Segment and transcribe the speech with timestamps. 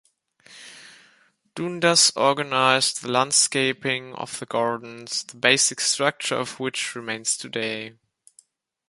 [1.53, 7.93] Dundas organised the landscaping of the gardens, the basic structure of which remains today.